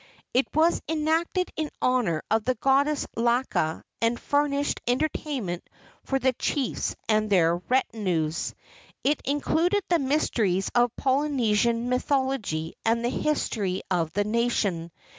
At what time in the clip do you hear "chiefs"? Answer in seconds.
6.33-6.95